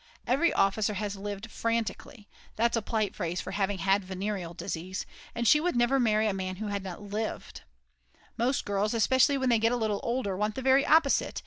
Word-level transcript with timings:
Every 0.25 0.51
officer 0.51 0.95
has 0.95 1.15
lived 1.15 1.51
frantically; 1.51 2.27
that's 2.55 2.75
a 2.75 2.81
polite 2.81 3.15
phrase 3.15 3.39
for 3.39 3.51
having 3.51 3.77
had 3.77 4.03
venereal 4.03 4.55
disease, 4.55 5.05
and 5.35 5.47
she 5.47 5.59
would 5.59 5.75
never 5.75 5.99
marry 5.99 6.27
a 6.27 6.33
man 6.33 6.55
who 6.55 6.69
had 6.69 6.81
not 6.81 7.03
lived. 7.03 7.61
Most 8.35 8.65
girls, 8.65 8.95
especially 8.95 9.37
when 9.37 9.49
they 9.49 9.59
get 9.59 9.71
a 9.71 9.75
little 9.77 9.99
older; 10.01 10.35
want 10.35 10.55
the 10.55 10.63
very 10.63 10.83
opposite! 10.87 11.39